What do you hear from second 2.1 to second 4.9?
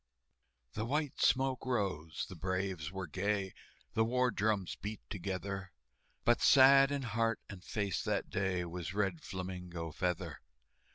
the braves were gay, The war drums